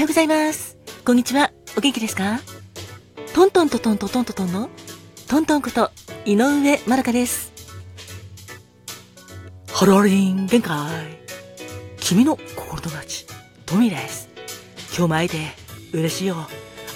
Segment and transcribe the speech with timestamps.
[0.00, 0.78] はようございます。
[1.04, 1.52] こんにちは。
[1.76, 2.40] お元気ですか？
[3.34, 4.70] トントントントントントントンの
[5.28, 5.90] トントンこと
[6.24, 7.52] 井上まどかです。
[9.70, 10.74] ハローリン限界。
[11.98, 13.26] 君の心友達、
[13.66, 14.30] トミーです。
[14.96, 15.36] 今日も会えて
[15.92, 16.48] 嬉しいよ。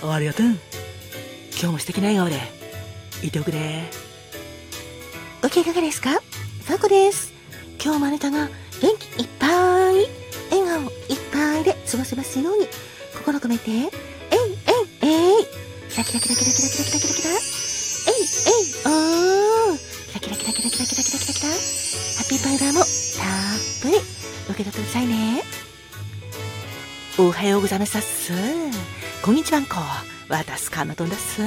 [0.03, 0.47] ありがとう。
[0.47, 0.57] 今
[1.59, 2.41] 日も素敵な笑顔で
[3.23, 3.83] いておくれ。
[5.45, 6.09] お気いかがですか？
[6.13, 7.35] ファコです。
[7.85, 8.49] 今日もあなたが
[8.81, 10.09] 元気いっぱい、
[10.51, 10.91] 笑顔いっ
[11.31, 12.67] ぱいで過ごせますように、
[13.25, 15.47] 心込めて、えいえいえい
[15.89, 21.57] キラキラキラキラキラキラキラキラキラえいえいおーキラキラキラキラキラキラキラキラキラハ
[22.21, 22.89] ッピーパウダーもたっ
[23.81, 25.43] ぷり受け取ってくださいね。
[27.19, 27.47] おは。
[27.47, 28.33] ようございますっす。
[29.23, 29.61] こんにちは。
[29.61, 29.77] んこ。
[30.29, 31.41] 私かなとんだっす。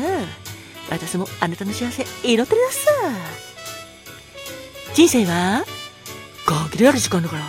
[0.89, 2.87] 私もあなたの幸せ祈ってるだっす。
[4.95, 5.63] 人生は。
[6.47, 7.43] 限りある時間だから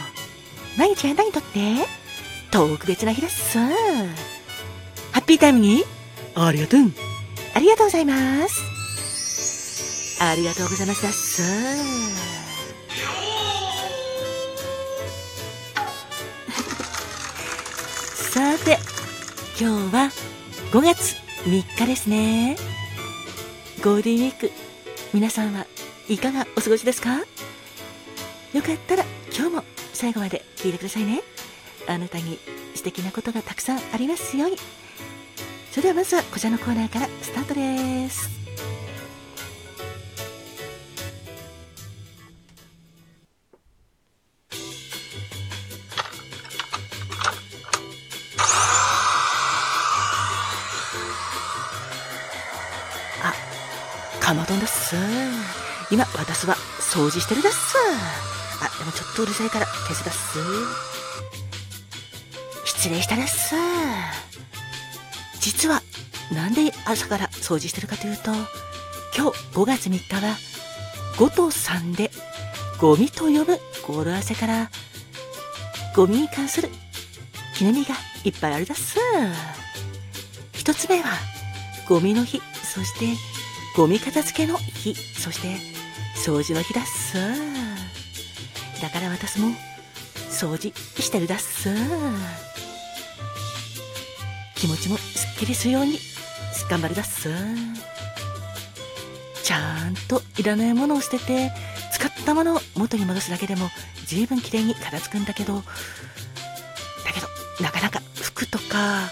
[0.77, 1.87] 毎日あなたにとって
[2.51, 3.59] 特別な日だっす。
[3.59, 5.85] ハッピータイムに
[6.35, 6.81] ありがとう。
[7.55, 10.23] ありがとうございます。
[10.23, 11.43] ありがとうございますだっす。
[18.33, 18.79] さて、
[19.61, 20.11] 今日は
[20.73, 22.57] 5月3日ですね。
[23.83, 24.51] ゴールデンウィーク、
[25.13, 25.67] 皆さんは
[26.09, 27.19] いかがお過ごしですか？
[28.55, 29.05] よかったら
[29.37, 31.23] 今日も最後まで聞いてくださいね。
[31.89, 32.39] あなたに
[32.75, 34.57] 素敵なことがたくさんありますように。
[35.71, 38.29] それではまずはこちらのコーナーからスタートです。
[53.23, 53.33] あ、
[54.21, 54.95] かまどんです。
[55.91, 57.77] 今私は掃除してるです。
[58.61, 60.98] あ、でもちょっとうるさいから手伝っす。
[62.79, 63.57] 失礼したです。
[65.41, 65.83] 実は、
[66.33, 68.31] なんで朝から掃除してるかというと、
[69.17, 70.37] 今日5月3日は、
[71.17, 72.13] 5と3で、
[72.81, 74.71] ゴミと呼ぶ語呂合わせから、
[75.97, 76.71] ゴミに関する
[77.57, 78.97] 記念日がいっぱいあるだっす。
[80.53, 81.19] 一つ目は、
[81.89, 83.07] ゴミの日、そして、
[83.77, 85.57] ゴミ片付けの日、そして、
[86.25, 87.17] 掃除の日だっす。
[88.81, 89.49] だから私も、
[90.31, 90.73] 掃除
[91.03, 92.48] してるだっす。
[94.59, 95.99] 気持ちもすっきりするように
[96.69, 97.29] 頑張りだす。
[99.45, 101.53] ちゃんといらないものを捨てて
[101.93, 103.71] 使ったものを元に戻すだけでも
[104.07, 105.63] 十分きれいに片付くんだけどだ
[107.15, 107.29] けど
[107.65, 109.09] なかなか服とか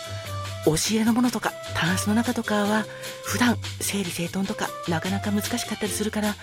[0.66, 2.84] 押し入れのものとかタンスの中とかは
[3.24, 6.34] 普段整理整頓とかなかなか難しかったりするから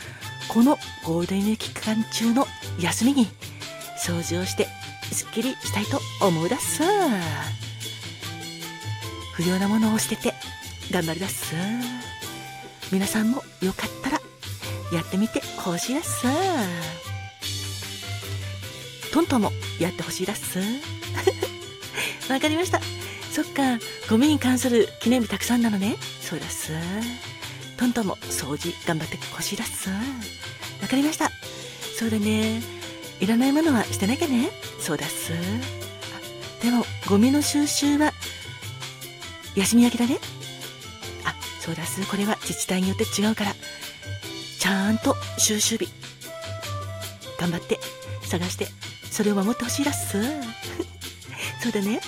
[0.48, 2.48] このゴールデンウィーク期間中の
[2.80, 3.28] 休みに
[4.04, 4.68] 掃除をして
[5.12, 6.82] すっきりしたいと思うだっす。
[9.34, 10.34] 不要なものを捨てて
[10.92, 11.56] 頑張りだす
[12.92, 14.20] 皆さんもよかったら
[14.94, 16.26] やってみてほしいだす
[19.12, 20.60] トントンもやってほしいだす
[22.30, 22.80] わかりました。
[23.34, 23.80] そっか
[24.10, 25.98] ゴミに関する記念日たくさんなのね。
[26.22, 26.72] そうだっす
[27.78, 31.32] トントンも掃除頑張ってほしいだっすわかりました。
[31.98, 32.62] そうだね
[33.20, 34.52] いらないものは捨てなきゃね。
[34.80, 35.32] そうだす
[36.62, 38.14] でもゴミの収集は
[39.56, 40.18] 休み明けだね。
[41.26, 43.54] あそうだすこれは自治体によって違うから。
[44.60, 45.90] ちゃんと収集日。
[47.38, 47.80] 頑張って
[48.24, 48.68] 探して
[49.12, 50.18] それを守ってほしいだっす
[51.62, 52.00] そうだね。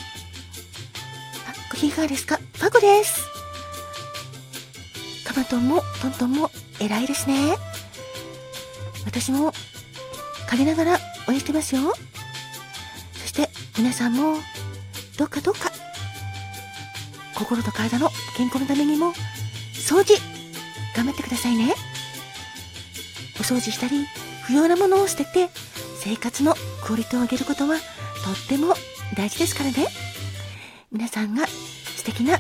[1.48, 2.40] あご機嫌いかがですか？
[2.54, 3.20] ファコです。
[5.26, 7.56] カマトンもトントンも偉いですね。
[9.06, 9.54] 私も
[10.50, 11.94] 陰ながら応援してますよ。
[13.22, 14.38] そして皆さんも
[15.18, 15.72] どうかどうか
[17.36, 19.14] 心と体の健康のためにも
[19.74, 20.16] 掃除
[20.96, 21.76] 頑張ってくださいね。
[23.38, 24.06] お掃除したり
[24.46, 25.50] 不要なものを捨てて
[26.00, 27.82] 生活のクオリティを上げることはと
[28.32, 28.74] っても
[29.16, 29.88] 大事ですからね。
[30.92, 32.38] 皆さんが素敵な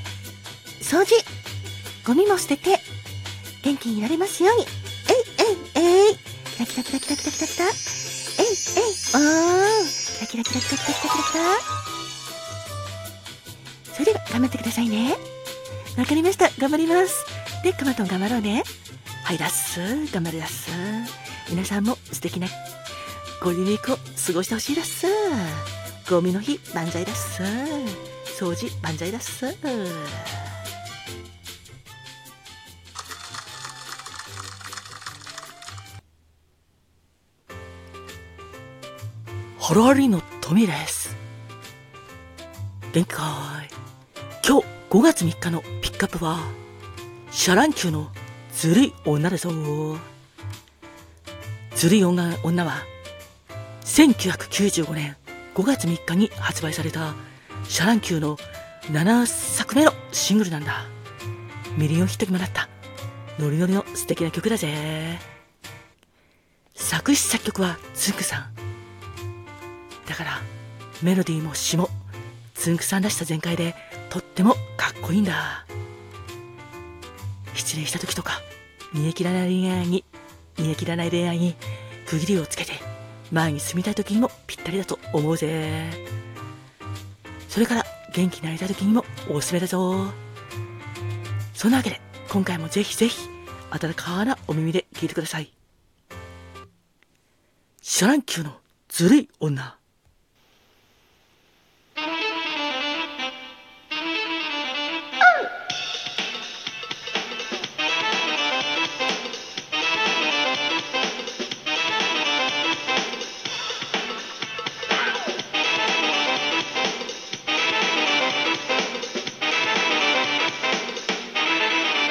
[0.81, 1.15] 掃除
[2.05, 2.79] ゴミも捨てて
[3.63, 4.65] 元気になれますように。
[5.75, 6.17] えいえいえい。
[6.59, 8.83] ラキラキラキラキラキラキラえいえい
[9.13, 11.94] おーラキラキラキラキラキラキラキラ。
[13.95, 15.15] それでは頑張ってくださいね。
[15.97, 16.49] わかりました。
[16.59, 17.25] 頑張ります。
[17.63, 18.63] で、カマトン頑張ろうね。
[19.23, 20.11] はい、ラッス。
[20.11, 20.69] 頑張れラッス。
[21.49, 22.47] 皆さんも素敵な
[23.41, 25.07] ゴールデンウィークを過ごしてほしいラッス。
[26.09, 27.41] ゴミの日、万歳ラッス。
[28.37, 29.45] 掃除、万歳ラッス。
[39.57, 41.15] ハローリーのトミーです。
[44.89, 46.39] 5月3日のピックアップは、
[47.31, 48.09] シャ乱Qの
[48.53, 49.49] ずるい女だぞ。
[51.75, 52.83] ずるい女女は、
[53.83, 55.17] 1995年
[55.55, 57.13] 5月3日に発売された
[57.67, 58.37] シャ乱Qの
[58.91, 60.85] 7作目のシングルなんだ。
[61.77, 62.69] ミリオンヒットにもなった、
[63.39, 65.19] ノリノリの素敵な曲だぜ。
[66.75, 68.55] 作詞作曲はつんくさん。
[70.07, 70.41] だから、
[71.01, 71.89] メロディーも詞も、
[72.53, 73.75] つんくさんらしさ全開で、
[74.09, 74.55] とっても
[75.05, 75.67] こいいんだ。
[77.53, 78.41] 失恋した時とか
[78.91, 80.03] 煮え切らない恋愛に
[80.57, 81.55] 煮え切らない恋愛に
[82.07, 82.71] 区切りをつけて
[83.31, 85.91] 前に進みたい時にもぴったりだと思うぜ。
[87.49, 87.85] それから
[88.15, 90.07] 元気になれた時にもおすすめだぞ。
[91.53, 93.29] そんなわけで今回もぜひぜひ
[93.69, 95.53] 温かなお耳で聞いてください。
[97.83, 98.55] シャランキューの
[98.89, 99.77] ずるい女。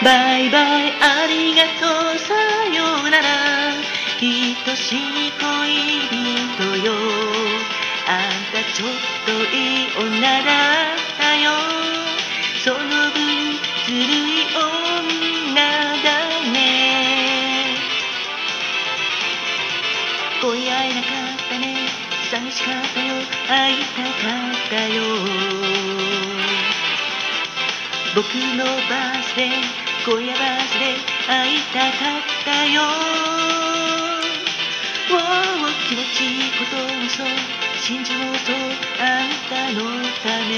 [0.04, 2.34] バイバイありがとうさ
[2.68, 3.24] ようなら。
[4.20, 5.42] 愛しい恋
[6.10, 6.92] 人よ。
[8.06, 8.88] あんたちょっ
[9.24, 11.52] といい女だったよ。
[12.62, 13.16] その分
[13.86, 15.56] ずるい女
[16.02, 16.08] だ
[16.52, 16.54] ね。
[20.42, 21.88] 恋会えなかったね。
[22.30, 23.14] 寂しかったよ。
[23.48, 24.08] 会いたか
[24.52, 25.02] ったよ。
[28.14, 30.84] 僕のバースデー小屋バスで
[31.26, 32.82] 会いたかったよ、
[35.08, 35.16] wow、
[35.88, 37.16] 気持ちいいこと嘘。
[37.16, 37.26] そう
[37.80, 38.52] 信じようと
[39.02, 39.80] あんたの
[40.22, 40.52] ため、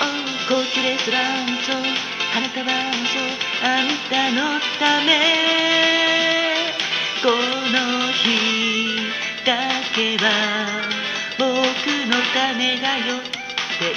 [0.00, 0.06] oh、
[0.48, 1.84] 高級レストランも
[2.32, 2.72] 花束嘘
[3.06, 3.22] そう
[3.62, 5.37] あんたのため。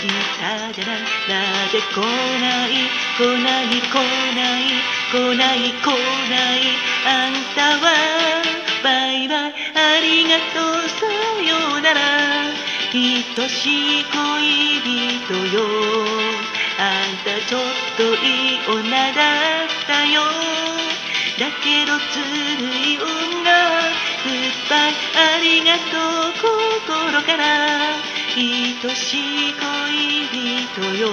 [0.02, 3.94] きたじゃないなぜ来ない来ない来
[4.34, 4.82] ない
[5.12, 6.66] 来ない来ない
[7.06, 7.88] あんたは
[8.84, 11.06] バイバイありがとうさ
[11.46, 12.02] ようなら
[12.94, 15.62] 愛しい恋人よ
[16.80, 17.62] あんたちょっ
[17.96, 19.20] といい女だ
[19.62, 20.22] ったよ
[21.38, 22.20] だけどず
[22.60, 23.12] るい女
[24.24, 25.98] いっぱいありがと
[26.30, 26.34] う
[26.82, 31.10] 心から愛しい恋人よ。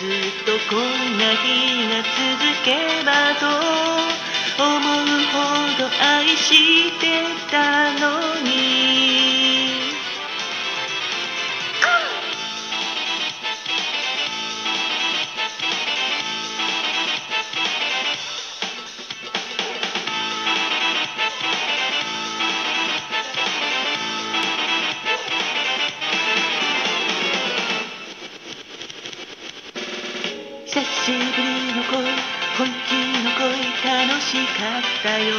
[0.00, 0.10] ずっ
[0.44, 2.18] とこんな日が続
[2.64, 3.46] けばと
[4.60, 5.38] 思うほ
[5.78, 7.04] ど愛して
[7.50, 9.01] たのに。
[31.02, 31.18] しぶり
[31.74, 31.98] の恋
[32.56, 32.94] 本気
[33.24, 33.50] の恋
[33.82, 35.34] 楽しかったよ。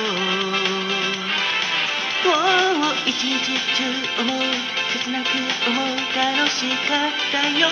[2.26, 3.40] もう一日
[3.74, 3.88] 中
[4.20, 4.44] 思う
[4.92, 5.30] 切なく
[5.66, 7.70] 思う楽しかったよ。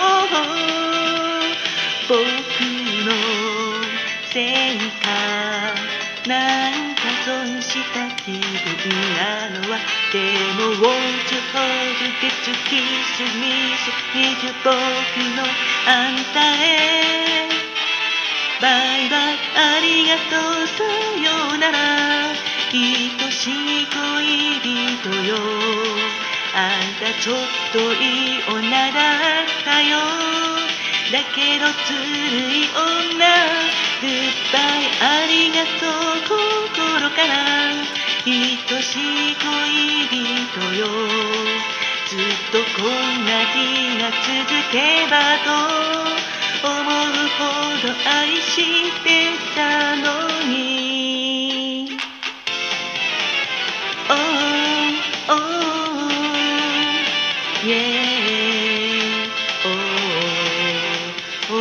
[2.08, 2.15] 僕
[3.04, 3.12] の
[4.32, 5.12] せいか
[6.25, 8.88] なんか損した気分
[9.18, 9.80] なのは
[10.13, 10.18] で
[10.56, 13.51] も Won't you hold you get to kiss me
[14.63, 14.72] 僕
[15.36, 15.44] の
[15.88, 17.31] あんたへ。
[18.62, 20.84] バイバイありがとうさ
[21.18, 21.77] ようなら。
[22.72, 25.36] 愛としい恋人よ。
[26.53, 27.38] あんたちょっ
[27.74, 29.00] といい女だ
[29.41, 29.98] ったよ。
[31.12, 31.91] だけどず
[32.30, 33.25] るい女。
[34.00, 34.10] グッ
[34.53, 37.34] バイありがとう心から。
[38.27, 40.86] 愛としい恋人よ。
[42.08, 42.20] ずっ
[42.51, 44.22] とこんな日が続
[44.72, 45.18] けば
[46.15, 46.21] と。
[47.41, 48.62] ほど愛し
[49.03, 51.98] てたのに」
[54.10, 54.15] 「Oh,
[55.29, 55.33] oh,
[57.65, 59.27] yeah,
[59.65, 59.69] oh,
[61.50, 61.53] oh,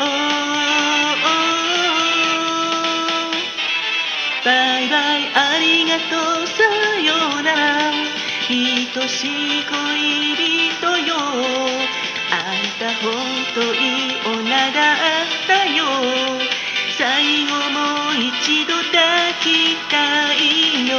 [0.00, 0.04] oh,
[4.44, 6.46] バイバイありがとう。
[6.46, 6.62] さ
[7.00, 7.90] ようなら。
[8.48, 9.26] 愛し
[9.60, 10.57] い恋人。
[12.78, 13.12] た本
[13.54, 13.60] 当
[14.72, 14.96] だっ
[15.48, 15.84] たよ。
[16.96, 17.76] 最後も
[18.10, 18.96] う一度抱
[19.42, 20.36] きたい
[20.84, 20.92] の。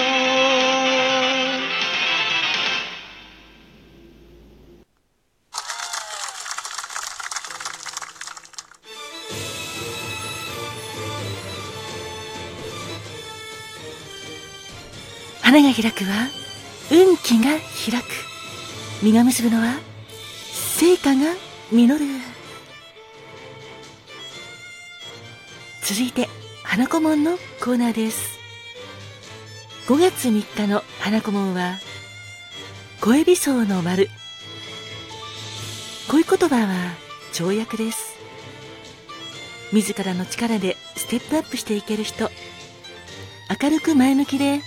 [15.41, 16.27] 花が開くは
[16.91, 17.45] 運気が
[17.89, 18.05] 開く。
[19.01, 19.79] 実が結ぶのは
[20.51, 22.05] 成果が実る。
[25.83, 26.27] 続いて
[26.63, 28.39] 花顧問のコーナーです。
[29.87, 31.77] 5月3日の花顧問は
[33.01, 34.09] 声美層の丸。
[36.09, 36.95] 恋言葉は
[37.33, 38.17] 跳躍です。
[39.71, 42.31] 自らの力でステップアップしていける人。
[43.61, 44.61] 明るく前向きで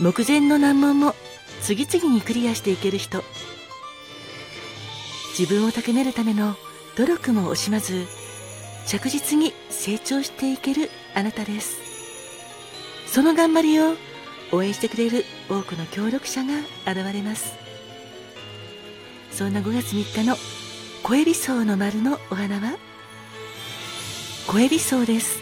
[0.00, 1.14] 目前の難問も
[1.62, 3.22] 次々にクリアしていける人。
[5.36, 6.54] 自分を高めるための
[6.96, 8.06] 努力も惜しまず
[8.86, 11.78] 着実に成長していけるあなたです。
[13.08, 13.96] その頑張りを
[14.52, 17.54] 応援してくれる多くの協力者が現れます。
[19.32, 20.36] そんな5月3日の
[21.02, 22.76] 小エビソウの丸のお花は
[24.46, 25.40] 小エビソウです。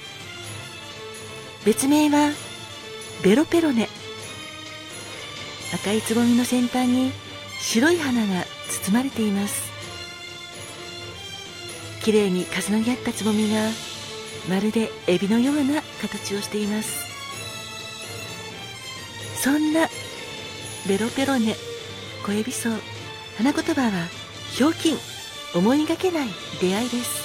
[1.67, 2.33] 別名は
[3.23, 3.89] ベロペロネ。
[5.75, 7.13] 赤いつぼみの先端に
[7.61, 8.45] 白い花が
[8.87, 9.72] 包まれています。
[12.03, 13.61] 綺麗に風の似合ったつぼみが
[14.49, 17.13] まるでエビのような形をしています。
[19.41, 19.89] そんな
[20.89, 21.55] ベロペロネ
[22.25, 22.75] 小エビソウ
[23.37, 24.07] 花言葉は
[24.51, 24.99] ひょうきん
[25.55, 26.29] 思いがけない
[26.61, 27.23] 出会いです。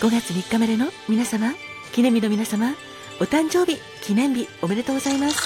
[0.00, 1.54] 5月3日までの皆様
[1.92, 2.74] 記念日の皆様
[3.20, 5.36] お誕生日記念日おめでとうございます。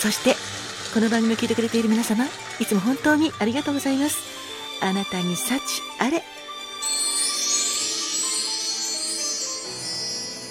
[0.00, 0.34] そして
[0.92, 2.24] この番組を聞いてくれている皆様
[2.60, 4.18] いつも本当にありがとうございます。
[4.80, 5.60] あなたに幸
[5.98, 6.22] あれ。